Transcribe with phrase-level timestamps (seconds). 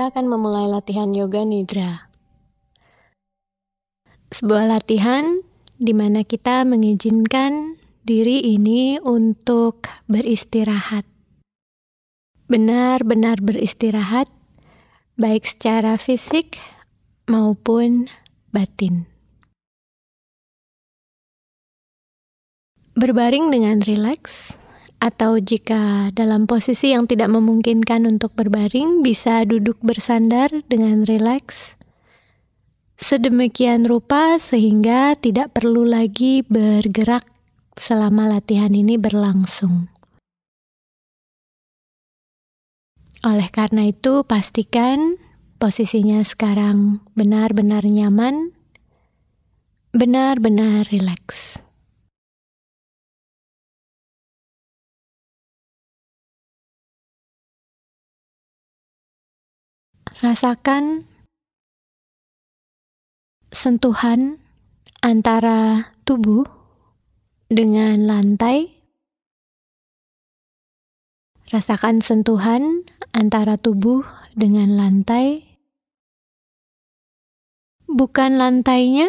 [0.00, 2.08] kita akan memulai latihan yoga nidra.
[4.32, 5.44] Sebuah latihan
[5.76, 11.04] di mana kita mengizinkan diri ini untuk beristirahat.
[12.48, 14.32] Benar-benar beristirahat,
[15.20, 16.56] baik secara fisik
[17.28, 18.08] maupun
[18.56, 19.04] batin.
[22.96, 24.56] Berbaring dengan rileks,
[25.00, 31.80] atau jika dalam posisi yang tidak memungkinkan untuk berbaring, bisa duduk bersandar dengan rileks.
[33.00, 37.24] Sedemikian rupa sehingga tidak perlu lagi bergerak
[37.72, 39.88] selama latihan ini berlangsung.
[43.24, 45.16] Oleh karena itu, pastikan
[45.56, 48.52] posisinya sekarang benar-benar nyaman,
[49.96, 51.60] benar-benar rileks.
[60.20, 61.08] Rasakan
[63.48, 64.36] sentuhan
[65.00, 66.44] antara tubuh
[67.48, 68.68] dengan lantai.
[71.48, 72.84] Rasakan sentuhan
[73.16, 74.04] antara tubuh
[74.36, 75.56] dengan lantai.
[77.88, 79.08] Bukan lantainya,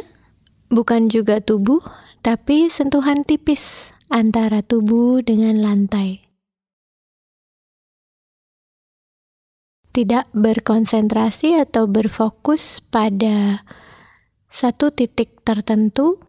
[0.71, 1.83] bukan juga tubuh,
[2.23, 6.30] tapi sentuhan tipis antara tubuh dengan lantai.
[9.92, 13.67] Tidak berkonsentrasi atau berfokus pada
[14.52, 16.20] satu titik tertentu,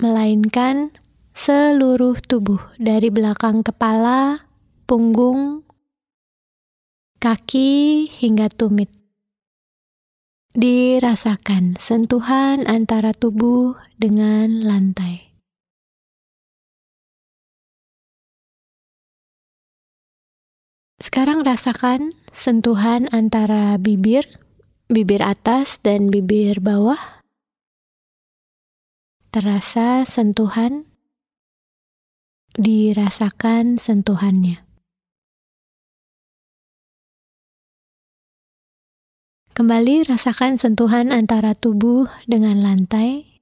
[0.00, 0.92] melainkan
[1.36, 4.48] seluruh tubuh dari belakang kepala,
[4.84, 5.64] punggung,
[7.20, 8.92] kaki, hingga tumit.
[10.50, 15.29] Dirasakan sentuhan antara tubuh dengan lantai.
[21.00, 24.28] Sekarang rasakan sentuhan antara bibir,
[24.92, 27.24] bibir atas, dan bibir bawah.
[29.32, 30.84] Terasa sentuhan,
[32.52, 34.60] dirasakan sentuhannya.
[39.56, 43.40] Kembali rasakan sentuhan antara tubuh dengan lantai,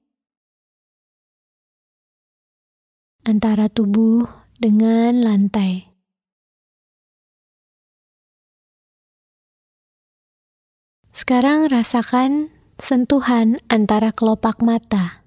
[3.27, 4.31] antara tubuh
[4.63, 5.88] dengan lantai.
[11.19, 12.47] Sekarang rasakan
[12.79, 15.27] sentuhan antara kelopak mata.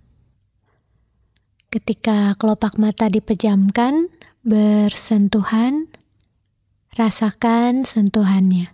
[1.68, 4.08] Ketika kelopak mata dipejamkan,
[4.40, 5.92] bersentuhan,
[6.96, 8.72] rasakan sentuhannya.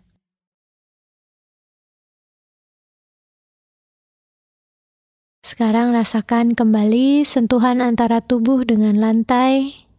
[5.42, 9.90] Sekarang rasakan kembali sentuhan antara tubuh dengan lantai.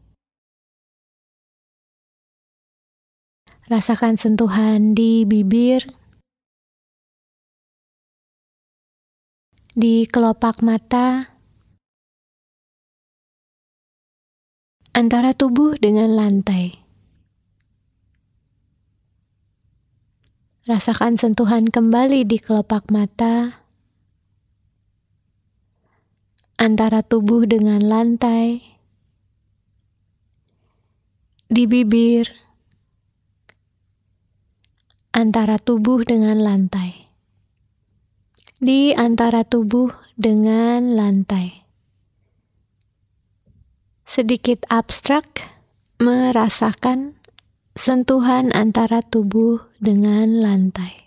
[3.66, 5.98] Rasakan sentuhan di bibir,
[9.78, 11.38] di kelopak mata,
[14.90, 16.74] antara tubuh dengan lantai.
[20.66, 23.62] Rasakan sentuhan kembali di kelopak mata,
[26.58, 28.58] antara tubuh dengan lantai,
[31.46, 32.26] di bibir,
[35.14, 37.07] antara tubuh dengan lantai
[38.58, 39.86] di antara tubuh
[40.18, 41.62] dengan lantai.
[44.02, 45.46] Sedikit abstrak,
[46.02, 47.14] merasakan
[47.78, 51.06] sentuhan antara tubuh dengan lantai.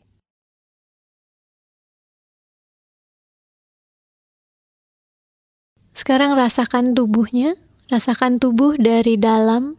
[5.91, 7.59] Sekarang rasakan tubuhnya,
[7.91, 9.75] rasakan tubuh dari dalam,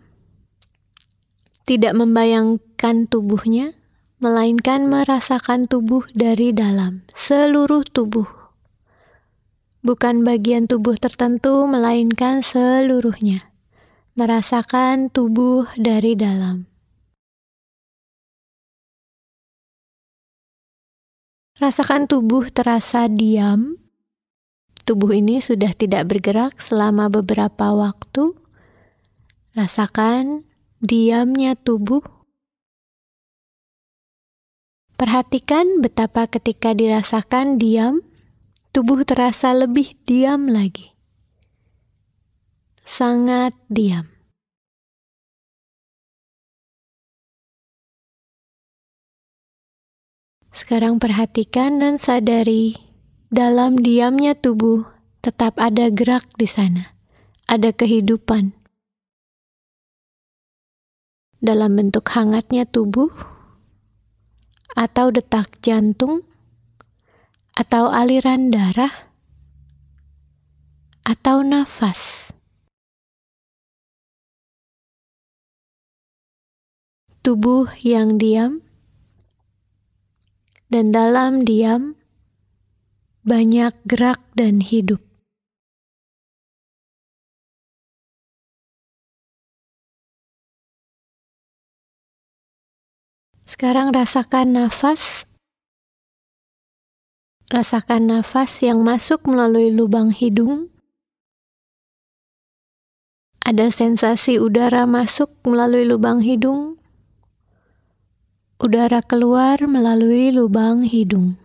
[1.64, 3.72] tidak membayangkan tubuhnya,
[4.22, 8.30] melainkan merasakan tubuh dari dalam, seluruh tubuh.
[9.82, 13.50] Bukan bagian tubuh tertentu, melainkan seluruhnya.
[14.14, 16.70] Merasakan tubuh dari dalam.
[21.58, 23.74] Rasakan tubuh terasa diam.
[24.86, 28.38] Tubuh ini sudah tidak bergerak selama beberapa waktu.
[29.58, 30.46] Rasakan
[30.78, 32.21] diamnya tubuh
[35.02, 38.06] Perhatikan betapa ketika dirasakan diam,
[38.70, 40.94] tubuh terasa lebih diam lagi.
[42.86, 44.06] Sangat diam.
[50.54, 52.78] Sekarang perhatikan dan sadari
[53.26, 54.86] dalam diamnya tubuh
[55.18, 56.94] tetap ada gerak di sana,
[57.50, 58.54] ada kehidupan.
[61.42, 63.31] Dalam bentuk hangatnya tubuh,
[64.72, 66.24] atau detak jantung,
[67.52, 69.12] atau aliran darah,
[71.04, 72.32] atau nafas.
[77.22, 78.66] Tubuh yang diam
[80.66, 81.94] dan dalam diam
[83.22, 85.11] banyak gerak dan hidup.
[93.62, 95.22] Sekarang rasakan nafas.
[97.46, 100.66] Rasakan nafas yang masuk melalui lubang hidung.
[103.38, 106.74] Ada sensasi udara masuk melalui lubang hidung.
[108.58, 111.38] Udara keluar melalui lubang hidung.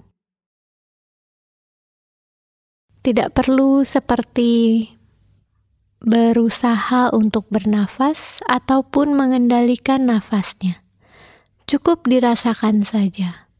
[3.05, 4.89] Tidak perlu seperti
[6.01, 10.86] berusaha untuk bernafas ataupun mengendalikan nafasnya.
[11.67, 13.51] Cukup dirasakan saja.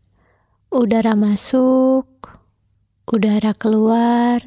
[0.71, 2.07] Udara masuk,
[3.03, 4.39] udara keluar,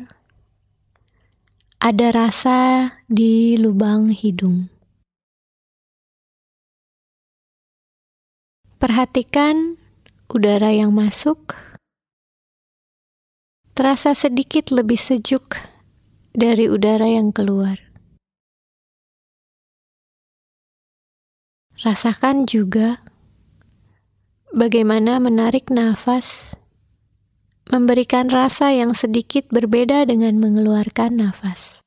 [1.77, 4.73] ada rasa di lubang hidung.
[8.81, 9.77] Perhatikan
[10.33, 11.53] udara yang masuk,
[13.77, 15.61] terasa sedikit lebih sejuk
[16.33, 17.77] dari udara yang keluar.
[21.85, 23.05] Rasakan juga
[24.50, 26.58] Bagaimana menarik nafas
[27.70, 31.87] memberikan rasa yang sedikit berbeda dengan mengeluarkan nafas.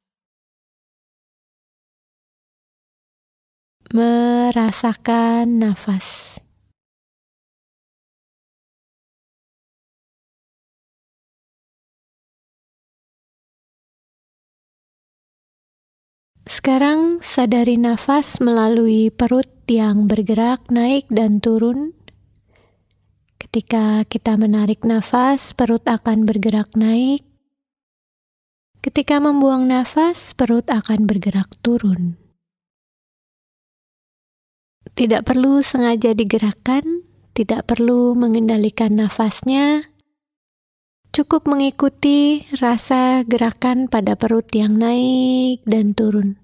[3.91, 6.39] Merasakan nafas.
[16.47, 21.91] Sekarang sadari nafas melalui perut yang bergerak naik dan turun
[23.43, 27.27] Ketika kita menarik nafas, perut akan bergerak naik.
[28.79, 32.15] Ketika membuang nafas, perut akan bergerak turun.
[34.95, 37.03] Tidak perlu sengaja digerakkan,
[37.35, 39.91] tidak perlu mengendalikan nafasnya.
[41.11, 46.39] Cukup mengikuti rasa gerakan pada perut yang naik dan turun.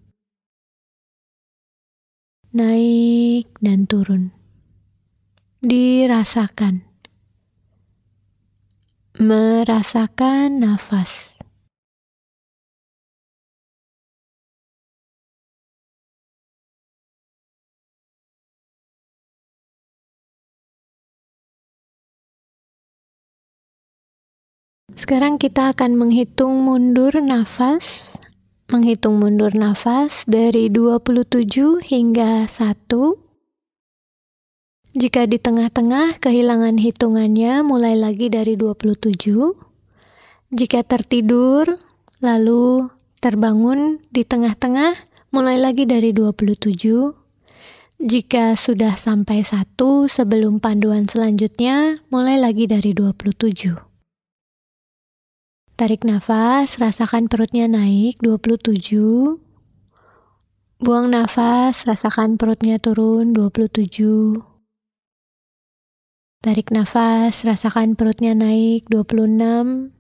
[2.52, 4.36] Naik dan turun.
[5.64, 6.89] Dirasakan
[9.20, 11.36] merasakan nafas.
[24.96, 28.16] Sekarang kita akan menghitung mundur nafas,
[28.72, 33.29] menghitung mundur nafas dari 27 hingga 1.
[34.98, 39.14] Jika di tengah-tengah kehilangan hitungannya mulai lagi dari 27.
[40.50, 41.78] Jika tertidur
[42.26, 42.90] lalu
[43.22, 44.98] terbangun di tengah-tengah
[45.30, 47.14] mulai lagi dari 27.
[48.02, 53.78] Jika sudah sampai satu sebelum panduan selanjutnya mulai lagi dari 27.
[55.78, 59.38] Tarik nafas, rasakan perutnya naik 27.
[60.82, 64.49] Buang nafas, rasakan perutnya turun 27.
[66.40, 69.92] Tarik nafas, rasakan perutnya naik 26.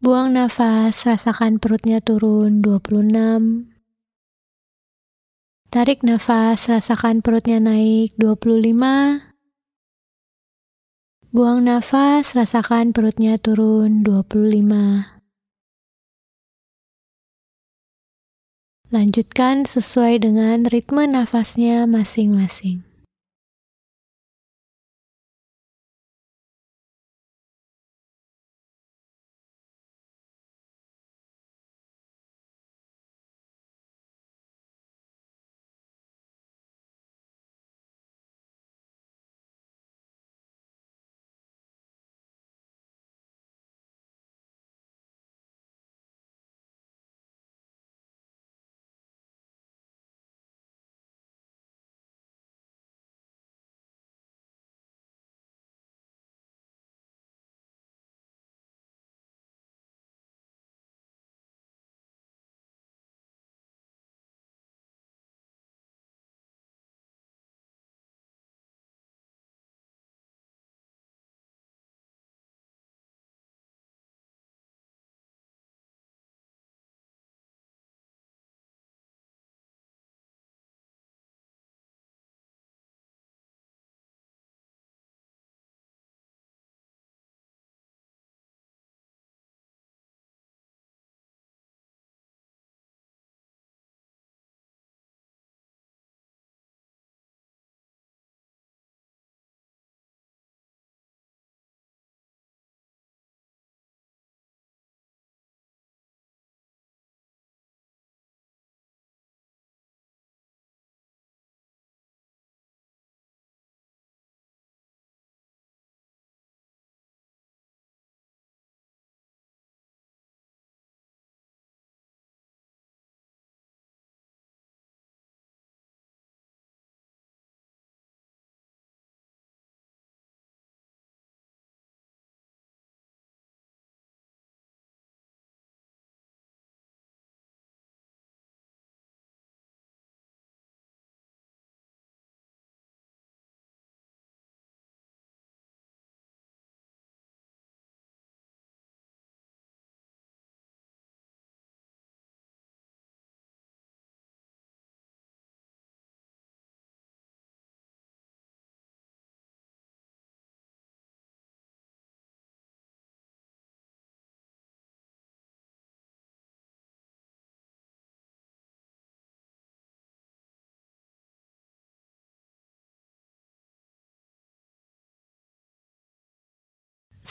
[0.00, 3.68] Buang nafas, rasakan perutnya turun 26.
[5.68, 9.36] Tarik nafas, rasakan perutnya naik 25.
[11.36, 15.20] Buang nafas, rasakan perutnya turun 25.
[18.88, 22.93] Lanjutkan sesuai dengan ritme nafasnya masing-masing.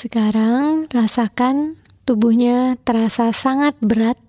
[0.04, 4.20] Sekarang rasakan tubuhnya terasa sangat berat,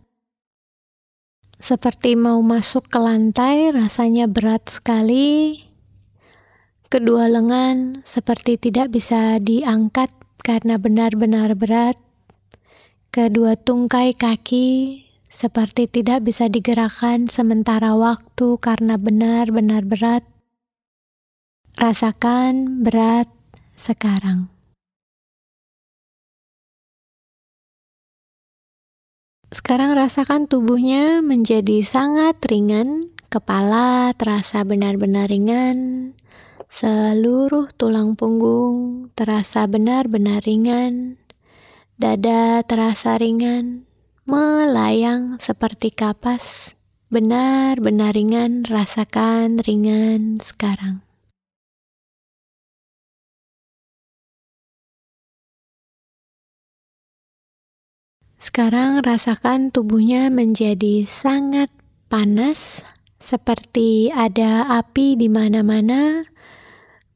[1.58, 5.66] seperti mau masuk ke lantai, rasanya berat sekali.
[6.86, 10.14] Kedua lengan seperti tidak bisa diangkat
[10.46, 11.98] karena benar-benar berat.
[13.10, 20.22] Kedua tungkai kaki seperti tidak bisa digerakkan sementara waktu karena benar-benar berat.
[21.82, 23.26] Rasakan berat
[23.74, 24.53] sekarang.
[29.54, 36.10] Sekarang rasakan tubuhnya menjadi sangat ringan, kepala terasa benar-benar ringan,
[36.66, 41.22] seluruh tulang punggung terasa benar-benar ringan,
[41.94, 43.86] dada terasa ringan,
[44.26, 46.74] melayang seperti kapas,
[47.06, 51.03] benar-benar ringan, rasakan ringan sekarang.
[58.44, 61.72] Sekarang rasakan tubuhnya menjadi sangat
[62.12, 62.84] panas,
[63.16, 66.28] seperti ada api di mana-mana,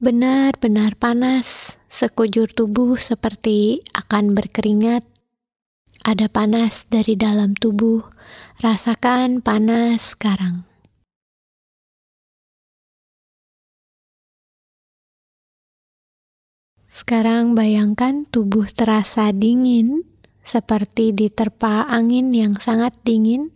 [0.01, 5.05] benar-benar panas, sekujur tubuh seperti akan berkeringat.
[6.01, 8.09] Ada panas dari dalam tubuh,
[8.65, 10.65] rasakan panas sekarang.
[16.89, 20.09] Sekarang bayangkan tubuh terasa dingin
[20.49, 23.53] seperti diterpa angin yang sangat dingin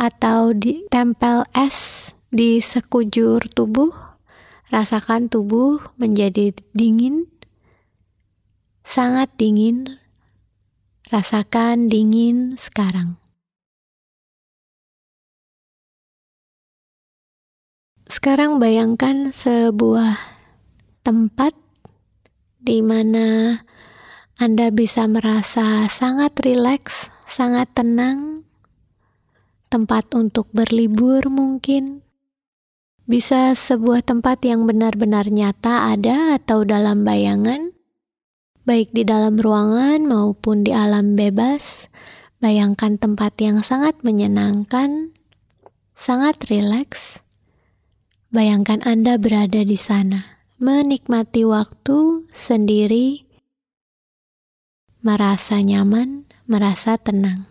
[0.00, 3.92] atau ditempel es di sekujur tubuh,
[4.72, 7.28] rasakan tubuh menjadi dingin,
[8.88, 10.00] sangat dingin.
[11.08, 13.16] Rasakan dingin sekarang.
[18.04, 20.20] Sekarang bayangkan sebuah
[21.00, 21.56] tempat
[22.60, 23.56] di mana
[24.38, 28.46] anda bisa merasa sangat rileks, sangat tenang,
[29.66, 32.06] tempat untuk berlibur mungkin.
[33.02, 37.74] Bisa sebuah tempat yang benar-benar nyata ada atau dalam bayangan,
[38.62, 41.90] baik di dalam ruangan maupun di alam bebas.
[42.38, 45.18] Bayangkan tempat yang sangat menyenangkan,
[45.98, 47.18] sangat rileks.
[48.30, 53.27] Bayangkan Anda berada di sana, menikmati waktu sendiri
[55.00, 57.46] merasa nyaman, merasa tenang.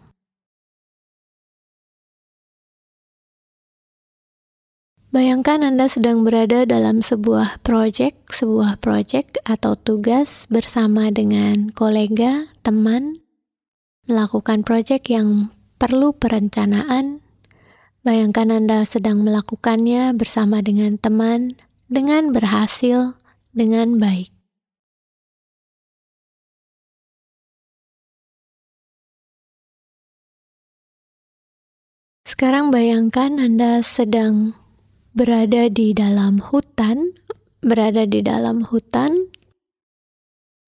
[5.08, 13.24] Bayangkan Anda sedang berada dalam sebuah proyek, sebuah proyek atau tugas bersama dengan kolega, teman,
[14.06, 15.50] melakukan proyek yang
[15.82, 17.26] perlu perencanaan.
[18.06, 21.58] Bayangkan Anda sedang melakukannya bersama dengan teman
[21.90, 23.18] dengan berhasil
[23.56, 24.37] dengan baik.
[32.38, 34.54] Sekarang bayangkan Anda sedang
[35.18, 37.18] berada di dalam hutan,
[37.66, 39.34] berada di dalam hutan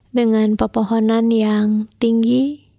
[0.10, 2.74] dengan pepohonan yang tinggi.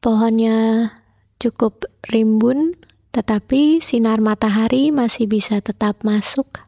[0.00, 0.88] Pohonnya
[1.36, 2.72] cukup rimbun,
[3.12, 6.64] tetapi sinar matahari masih bisa tetap masuk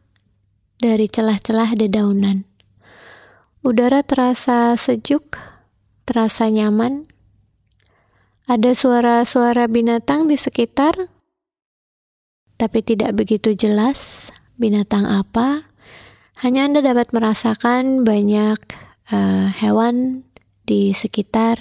[0.77, 2.45] dari celah-celah dedaunan.
[3.65, 5.33] Udara terasa sejuk,
[6.05, 7.09] terasa nyaman,
[8.47, 10.95] ada suara-suara binatang di sekitar,
[12.55, 15.67] tapi tidak begitu jelas binatang apa.
[16.39, 18.59] Hanya Anda dapat merasakan banyak
[19.11, 20.23] uh, hewan
[20.63, 21.59] di sekitar,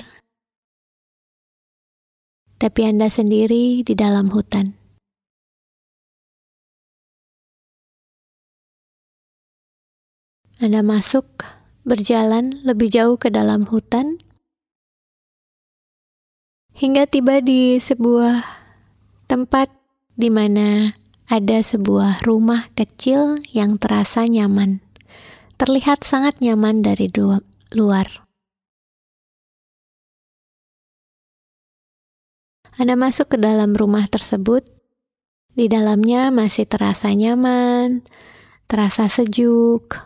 [2.63, 4.79] tapi Anda sendiri di dalam hutan.
[10.63, 11.43] Anda masuk,
[11.83, 14.23] berjalan lebih jauh ke dalam hutan,
[16.77, 18.45] hingga tiba di sebuah
[19.25, 19.73] tempat
[20.13, 20.93] di mana
[21.25, 24.85] ada sebuah rumah kecil yang terasa nyaman.
[25.57, 27.09] Terlihat sangat nyaman dari
[27.73, 28.29] luar.
[32.77, 34.69] Anda masuk ke dalam rumah tersebut.
[35.57, 38.05] Di dalamnya masih terasa nyaman,
[38.69, 39.97] terasa sejuk,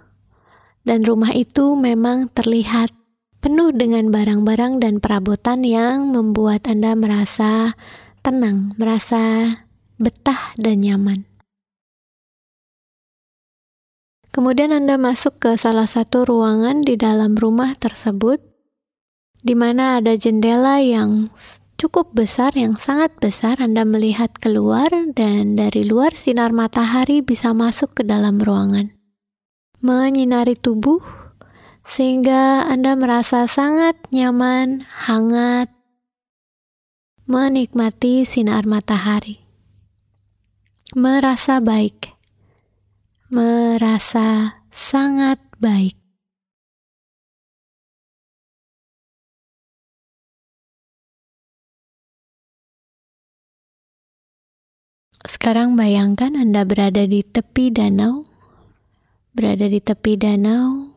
[0.86, 2.94] dan rumah itu memang terlihat
[3.40, 7.72] penuh dengan barang-barang dan perabotan yang membuat Anda merasa
[8.20, 9.48] tenang, merasa
[9.96, 11.24] betah dan nyaman.
[14.30, 18.38] Kemudian Anda masuk ke salah satu ruangan di dalam rumah tersebut,
[19.42, 21.26] di mana ada jendela yang
[21.80, 23.58] cukup besar, yang sangat besar.
[23.58, 28.94] Anda melihat keluar, dan dari luar sinar matahari bisa masuk ke dalam ruangan,
[29.82, 31.19] menyinari tubuh
[31.84, 35.72] sehingga Anda merasa sangat nyaman, hangat,
[37.24, 39.40] menikmati sinar matahari,
[40.98, 42.10] merasa baik,
[43.30, 45.94] merasa sangat baik.
[55.20, 58.26] Sekarang bayangkan Anda berada di tepi danau,
[59.30, 60.89] berada di tepi danau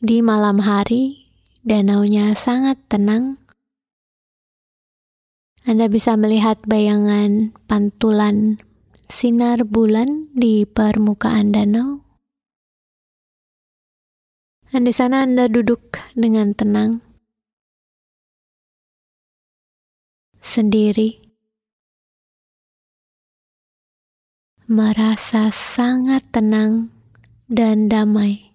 [0.00, 1.28] di malam hari.
[1.60, 3.36] Danaunya sangat tenang.
[5.68, 8.56] Anda bisa melihat bayangan pantulan
[9.12, 12.00] sinar bulan di permukaan danau.
[14.72, 17.04] Dan di sana Anda duduk dengan tenang,
[20.40, 21.30] sendiri.
[24.70, 26.94] merasa sangat tenang
[27.50, 28.49] dan damai.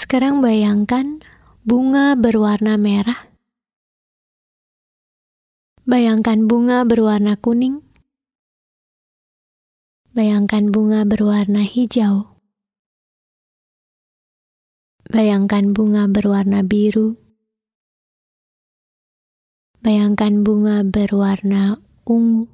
[0.00, 1.20] Sekarang bayangkan
[1.60, 3.28] bunga berwarna merah.
[5.84, 7.84] Bayangkan bunga berwarna kuning.
[10.16, 12.32] Bayangkan bunga berwarna hijau.
[15.12, 17.20] Bayangkan bunga berwarna biru.
[19.84, 21.76] Bayangkan bunga berwarna
[22.08, 22.48] ungu.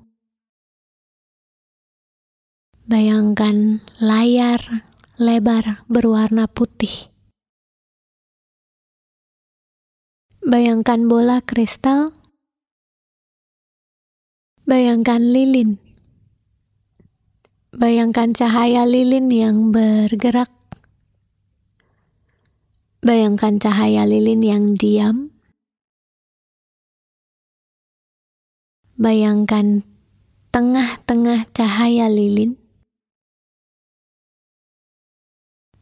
[2.91, 4.83] Bayangkan layar
[5.15, 7.15] lebar berwarna putih.
[10.47, 12.15] Bayangkan bola kristal.
[14.63, 15.83] Bayangkan lilin.
[17.75, 20.55] Bayangkan cahaya lilin yang bergerak.
[23.03, 25.35] Bayangkan cahaya lilin yang diam.
[28.95, 29.83] Bayangkan
[30.55, 32.55] tengah-tengah cahaya lilin.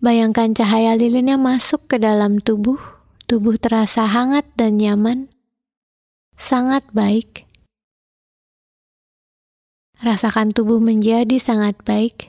[0.00, 2.93] Bayangkan cahaya lilinnya masuk ke dalam tubuh.
[3.24, 5.32] Tubuh terasa hangat dan nyaman.
[6.37, 7.48] Sangat baik.
[10.04, 12.28] Rasakan tubuh menjadi sangat baik.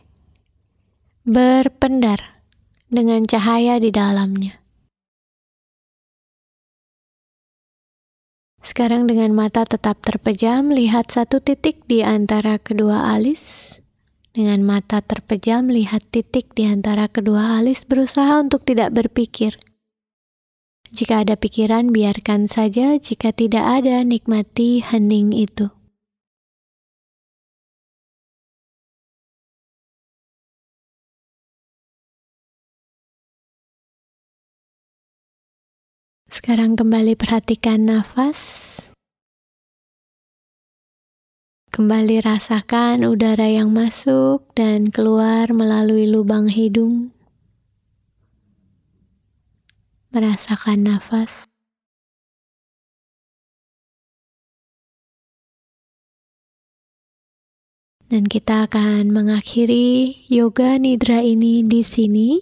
[1.27, 2.39] Berpendar
[2.87, 4.63] dengan cahaya di dalamnya.
[8.63, 13.75] Sekarang dengan mata tetap terpejam, lihat satu titik di antara kedua alis.
[14.31, 19.59] Dengan mata terpejam, lihat titik di antara kedua alis, berusaha untuk tidak berpikir.
[20.91, 22.99] Jika ada pikiran, biarkan saja.
[22.99, 25.71] Jika tidak ada, nikmati hening itu.
[36.35, 38.75] Sekarang kembali perhatikan nafas.
[41.71, 47.14] Kembali rasakan udara yang masuk dan keluar melalui lubang hidung.
[50.15, 51.43] Merasakan nafas.
[58.07, 62.39] Dan kita akan mengakhiri yoga nidra ini di sini.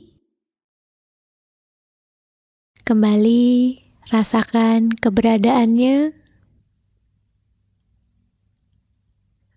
[2.86, 3.82] Kembali
[4.14, 6.14] Rasakan keberadaannya,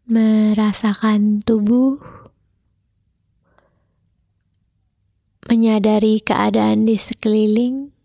[0.08, 2.00] merasakan tubuh,
[5.52, 7.95] menyadari keadaan di sekeliling,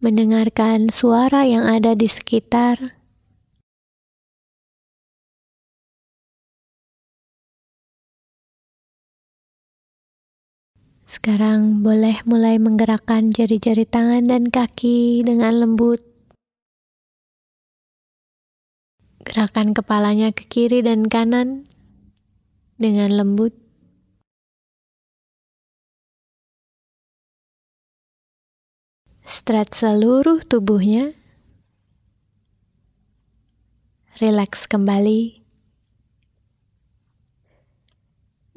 [0.00, 2.96] mendengarkan suara yang ada di sekitar.
[11.04, 16.00] Sekarang boleh mulai menggerakkan jari-jari tangan dan kaki dengan lembut.
[19.20, 21.68] Gerakan kepalanya ke kiri dan kanan
[22.80, 23.59] dengan lembut.
[29.30, 31.14] Stretch seluruh tubuhnya.
[34.18, 35.38] Relax kembali.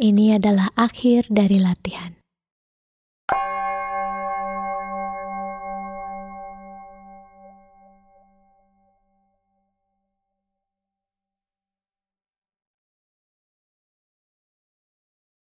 [0.02, 2.23] Ini adalah akhir dari latihan.